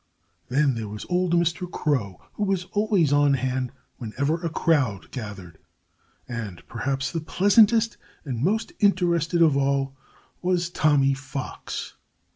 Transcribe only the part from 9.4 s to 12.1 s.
of all was Tommy Fox.